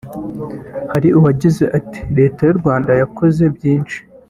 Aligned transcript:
Hari 0.91 1.07
uwagize 1.17 1.63
ati 1.77 1.99
”Leta 2.17 2.41
y’u 2.45 2.57
Rwanda 2.59 2.91
yakoze 3.01 3.43
byinshi 3.55 3.97